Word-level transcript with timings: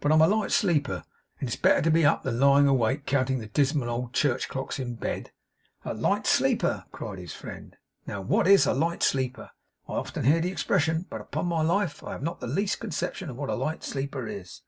But 0.00 0.10
I 0.10 0.16
am 0.16 0.22
a 0.22 0.26
light 0.26 0.50
sleeper; 0.50 1.04
and 1.38 1.48
it's 1.48 1.54
better 1.54 1.82
to 1.82 1.90
be 1.92 2.04
up 2.04 2.24
than 2.24 2.40
lying 2.40 2.66
awake, 2.66 3.06
counting 3.06 3.38
the 3.38 3.46
dismal 3.46 3.88
old 3.88 4.12
church 4.12 4.48
clocks, 4.48 4.80
in 4.80 4.96
bed.' 4.96 5.30
'A 5.84 5.94
light 5.94 6.26
sleeper!' 6.26 6.86
cried 6.90 7.20
his 7.20 7.32
friend. 7.32 7.76
'Now, 8.04 8.20
what 8.20 8.48
is 8.48 8.66
a 8.66 8.74
light 8.74 9.04
sleeper? 9.04 9.52
I 9.88 9.92
often 9.92 10.24
hear 10.24 10.40
the 10.40 10.50
expression, 10.50 11.06
but 11.08 11.20
upon 11.20 11.46
my 11.46 11.62
life 11.62 12.02
I 12.02 12.10
have 12.10 12.24
not 12.24 12.40
the 12.40 12.48
least 12.48 12.80
conception 12.80 13.36
what 13.36 13.50
a 13.50 13.54
light 13.54 13.84
sleeper 13.84 14.26
is. 14.26 14.62